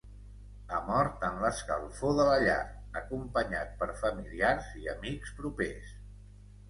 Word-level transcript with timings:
Ha 0.69 0.77
mort 0.85 1.25
en 1.27 1.35
l’escalfor 1.43 2.15
de 2.19 2.25
la 2.29 2.39
llar, 2.45 2.57
acompanyat 3.03 3.77
per 3.83 3.91
familiars 4.01 4.75
i 4.85 4.93
amics 4.99 5.37
propers. 5.43 5.93